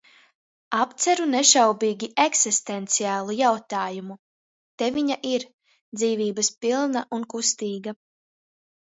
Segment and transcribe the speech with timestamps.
[0.75, 4.17] Apceru nešaubīgi eksistenciālu jautājumu–
[4.83, 5.45] te viņa ir,
[6.03, 7.95] dzīvības pilna un kustīga.